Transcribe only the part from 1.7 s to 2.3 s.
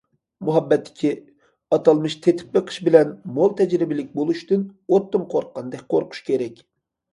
ئاتالمىش«